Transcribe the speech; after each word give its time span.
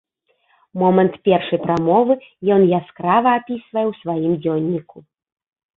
Момант 0.83 1.13
першай 1.29 1.59
прамовы 1.67 2.13
ён 2.57 2.61
яскрава 2.81 3.29
апісвае 3.43 3.85
ў 3.91 3.93
сваім 4.03 4.33
дзённіку. 4.43 4.97